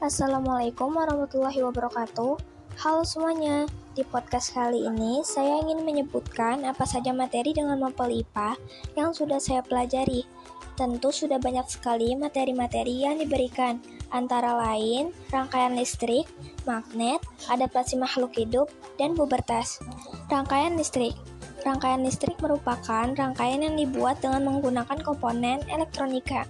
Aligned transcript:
Assalamualaikum 0.00 0.96
warahmatullahi 0.96 1.60
wabarakatuh. 1.60 2.40
Halo 2.80 3.04
semuanya, 3.04 3.68
di 3.92 4.00
podcast 4.00 4.56
kali 4.56 4.88
ini 4.88 5.20
saya 5.20 5.60
ingin 5.60 5.84
menyebutkan 5.84 6.64
apa 6.64 6.88
saja 6.88 7.12
materi 7.12 7.52
dengan 7.52 7.76
mempel 7.76 8.08
IPA 8.08 8.56
yang 8.96 9.12
sudah 9.12 9.36
saya 9.36 9.60
pelajari. 9.60 10.24
Tentu 10.72 11.12
sudah 11.12 11.36
banyak 11.36 11.68
sekali 11.68 12.16
materi-materi 12.16 13.04
yang 13.04 13.20
diberikan, 13.20 13.76
antara 14.08 14.56
lain 14.56 15.12
rangkaian 15.28 15.76
listrik, 15.76 16.24
magnet, 16.64 17.20
adaptasi 17.52 18.00
makhluk 18.00 18.32
hidup, 18.40 18.72
dan 18.96 19.12
pubertas. 19.12 19.84
Rangkaian 20.32 20.80
listrik 20.80 21.12
Rangkaian 21.60 22.00
listrik 22.00 22.40
merupakan 22.40 23.04
rangkaian 23.12 23.60
yang 23.60 23.76
dibuat 23.76 24.24
dengan 24.24 24.48
menggunakan 24.48 24.96
komponen 25.04 25.60
elektronika. 25.68 26.48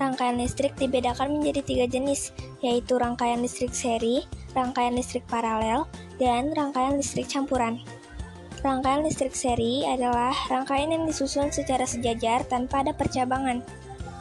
Rangkaian 0.00 0.40
listrik 0.40 0.72
dibedakan 0.80 1.36
menjadi 1.36 1.60
tiga 1.60 1.84
jenis, 1.84 2.32
yaitu 2.64 2.96
rangkaian 2.96 3.44
listrik 3.44 3.76
seri, 3.76 4.24
rangkaian 4.56 4.96
listrik 4.96 5.28
paralel, 5.28 5.84
dan 6.16 6.56
rangkaian 6.56 6.96
listrik 6.96 7.28
campuran. 7.28 7.76
Rangkaian 8.64 9.04
listrik 9.04 9.36
seri 9.36 9.84
adalah 9.84 10.32
rangkaian 10.48 10.96
yang 10.96 11.04
disusun 11.04 11.52
secara 11.52 11.84
sejajar 11.84 12.48
tanpa 12.48 12.80
ada 12.80 12.96
percabangan. 12.96 13.60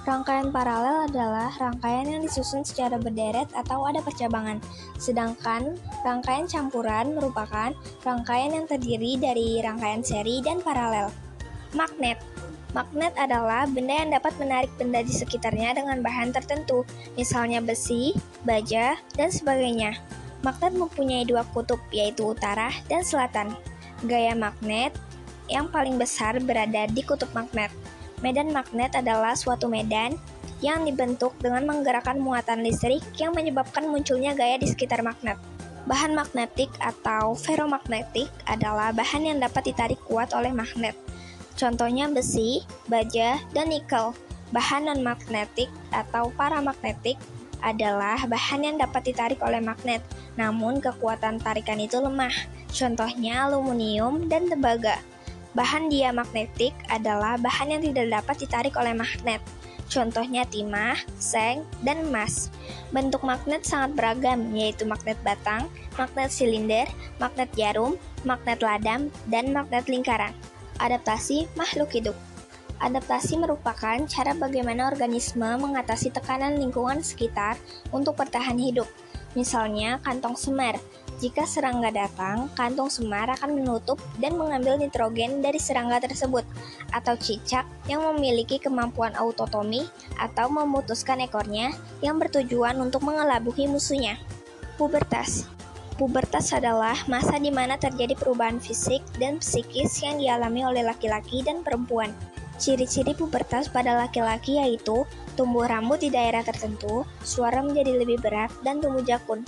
Rangkaian 0.03 0.51
paralel 0.51 1.07
adalah 1.07 1.47
rangkaian 1.55 2.11
yang 2.11 2.21
disusun 2.27 2.67
secara 2.67 2.99
berderet 2.99 3.47
atau 3.55 3.87
ada 3.87 4.03
percabangan. 4.03 4.59
Sedangkan 4.99 5.79
rangkaian 6.03 6.43
campuran 6.43 7.15
merupakan 7.15 7.71
rangkaian 8.03 8.51
yang 8.51 8.67
terdiri 8.67 9.15
dari 9.15 9.63
rangkaian 9.63 10.03
seri 10.03 10.43
dan 10.43 10.59
paralel. 10.59 11.07
Magnet 11.71 12.19
Magnet 12.69 13.17
adalah 13.17 13.65
benda 13.65 13.97
yang 13.97 14.13
dapat 14.13 14.37
menarik 14.37 14.69
benda 14.77 15.01
di 15.01 15.09
sekitarnya 15.09 15.73
dengan 15.73 16.05
bahan 16.05 16.29
tertentu, 16.29 16.85
misalnya 17.17 17.65
besi, 17.65 18.13
baja, 18.45 18.93
dan 19.17 19.33
sebagainya. 19.33 19.97
Magnet 20.45 20.77
mempunyai 20.77 21.25
dua 21.25 21.41
kutub, 21.49 21.81
yaitu 21.89 22.29
utara 22.29 22.69
dan 22.85 23.01
selatan. 23.01 23.57
Gaya 24.05 24.37
magnet 24.37 24.93
yang 25.49 25.65
paling 25.73 25.97
besar 25.97 26.37
berada 26.37 26.85
di 26.85 27.01
kutub 27.01 27.33
magnet. 27.33 27.73
Medan 28.21 28.53
magnet 28.53 28.93
adalah 28.93 29.33
suatu 29.33 29.65
medan 29.65 30.13
yang 30.61 30.85
dibentuk 30.85 31.33
dengan 31.41 31.65
menggerakkan 31.65 32.21
muatan 32.21 32.61
listrik 32.61 33.01
yang 33.17 33.33
menyebabkan 33.33 33.89
munculnya 33.89 34.37
gaya 34.37 34.61
di 34.61 34.69
sekitar 34.69 35.01
magnet. 35.01 35.41
Bahan 35.89 36.13
magnetik 36.13 36.69
atau 36.77 37.33
ferromagnetik 37.33 38.29
adalah 38.45 38.93
bahan 38.93 39.25
yang 39.25 39.37
dapat 39.41 39.73
ditarik 39.73 39.97
kuat 40.05 40.37
oleh 40.37 40.53
magnet. 40.53 40.93
Contohnya 41.59 42.07
besi, 42.07 42.63
baja, 42.87 43.35
dan 43.51 43.67
nikel. 43.67 44.15
Bahan 44.55 44.87
non-magnetik 44.87 45.67
atau 45.91 46.31
paramagnetik 46.39 47.19
adalah 47.59 48.15
bahan 48.23 48.63
yang 48.63 48.75
dapat 48.79 49.11
ditarik 49.11 49.43
oleh 49.43 49.59
magnet, 49.59 49.99
namun 50.39 50.79
kekuatan 50.79 51.43
tarikan 51.43 51.83
itu 51.83 51.99
lemah. 51.99 52.31
Contohnya 52.71 53.51
aluminium 53.51 54.31
dan 54.31 54.47
tembaga. 54.47 55.03
Bahan 55.51 55.91
diamagnetik 55.91 56.71
adalah 56.87 57.35
bahan 57.35 57.75
yang 57.75 57.81
tidak 57.83 58.07
dapat 58.23 58.35
ditarik 58.47 58.75
oleh 58.79 58.95
magnet. 58.95 59.43
Contohnya 59.89 60.45
timah, 60.45 60.95
seng, 61.17 61.65
dan 61.81 62.05
emas. 62.07 62.53
Bentuk 62.93 63.25
magnet 63.25 63.65
sangat 63.65 63.97
beragam, 63.97 64.53
yaitu 64.53 64.85
magnet 64.85 65.17
batang, 65.25 65.65
magnet 65.97 66.29
silinder, 66.29 66.85
magnet 67.17 67.49
jarum, 67.57 67.97
magnet 68.21 68.61
ladam, 68.61 69.09
dan 69.27 69.49
magnet 69.49 69.89
lingkaran. 69.89 70.31
Adaptasi 70.79 71.51
makhluk 71.59 71.91
hidup. 71.91 72.15
Adaptasi 72.79 73.35
merupakan 73.35 73.99
cara 74.07 74.31
bagaimana 74.31 74.87
organisme 74.87 75.43
mengatasi 75.59 76.15
tekanan 76.15 76.55
lingkungan 76.55 77.03
sekitar 77.03 77.59
untuk 77.91 78.15
bertahan 78.15 78.55
hidup. 78.55 78.87
Misalnya, 79.35 79.99
kantong 80.01 80.39
semar. 80.39 80.79
Jika 81.19 81.43
serangga 81.43 81.91
datang, 81.91 82.47
kantong 82.55 82.87
semar 82.87 83.27
akan 83.35 83.59
menutup 83.59 83.99
dan 84.23 84.39
mengambil 84.39 84.79
nitrogen 84.79 85.43
dari 85.43 85.59
serangga 85.59 85.99
tersebut, 85.99 86.47
atau 86.95 87.19
cicak 87.19 87.67
yang 87.91 87.99
memiliki 88.15 88.55
kemampuan 88.55 89.11
autotomi 89.19 89.83
atau 90.15 90.47
memutuskan 90.47 91.19
ekornya 91.19 91.75
yang 91.99 92.15
bertujuan 92.15 92.79
untuk 92.79 93.03
mengelabuhi 93.03 93.67
musuhnya. 93.67 94.15
Pubertas 94.79 95.43
Pubertas 95.99 96.55
adalah 96.55 96.95
masa 97.11 97.35
di 97.43 97.51
mana 97.51 97.75
terjadi 97.75 98.15
perubahan 98.15 98.55
fisik 98.55 99.03
dan 99.19 99.35
psikis 99.43 99.99
yang 99.99 100.15
dialami 100.15 100.63
oleh 100.63 100.79
laki-laki 100.79 101.43
dan 101.43 101.59
perempuan. 101.59 102.15
Ciri-ciri 102.55 103.11
pubertas 103.11 103.67
pada 103.67 103.99
laki-laki 103.99 104.63
yaitu 104.63 105.03
tumbuh 105.35 105.67
rambut 105.67 105.99
di 105.99 106.07
daerah 106.07 106.39
tertentu, 106.39 107.03
suara 107.19 107.59
menjadi 107.59 107.99
lebih 107.99 108.15
berat, 108.23 108.47
dan 108.63 108.79
tumbuh 108.79 109.03
jakun. 109.03 109.43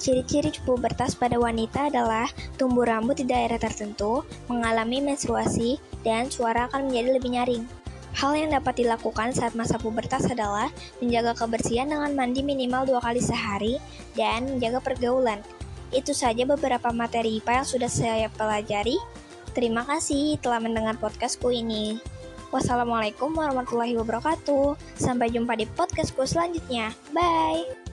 Ciri-ciri 0.00 0.48
pubertas 0.64 1.12
pada 1.12 1.36
wanita 1.36 1.92
adalah 1.92 2.24
tumbuh 2.56 2.88
rambut 2.88 3.20
di 3.20 3.28
daerah 3.28 3.60
tertentu, 3.60 4.24
mengalami 4.48 5.04
menstruasi, 5.04 5.76
dan 6.00 6.32
suara 6.32 6.64
akan 6.72 6.88
menjadi 6.88 7.20
lebih 7.20 7.30
nyaring. 7.36 7.64
Hal 8.16 8.32
yang 8.40 8.56
dapat 8.56 8.80
dilakukan 8.80 9.36
saat 9.36 9.52
masa 9.52 9.76
pubertas 9.76 10.24
adalah 10.32 10.72
menjaga 11.04 11.44
kebersihan 11.44 11.92
dengan 11.92 12.16
mandi 12.16 12.40
minimal 12.40 12.88
dua 12.88 13.04
kali 13.04 13.20
sehari 13.20 13.76
dan 14.16 14.48
menjaga 14.56 14.80
pergaulan. 14.80 15.44
Itu 15.90 16.14
saja 16.14 16.46
beberapa 16.46 16.94
materi 16.94 17.42
IPA 17.42 17.62
yang 17.62 17.68
sudah 17.68 17.90
saya 17.90 18.26
pelajari. 18.34 18.96
Terima 19.50 19.82
kasih 19.82 20.38
telah 20.38 20.62
mendengar 20.62 20.94
podcastku 21.02 21.50
ini. 21.50 21.98
Wassalamualaikum 22.50 23.30
warahmatullahi 23.34 23.94
wabarakatuh. 23.98 24.78
Sampai 24.98 25.30
jumpa 25.30 25.54
di 25.58 25.66
podcastku 25.70 26.26
selanjutnya. 26.26 26.94
Bye. 27.14 27.89